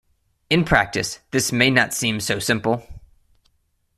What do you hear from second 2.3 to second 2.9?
simple.